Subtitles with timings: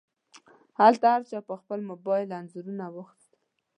[0.79, 3.39] هلته هر چا په خپل موبایل انځورونه واخیستل.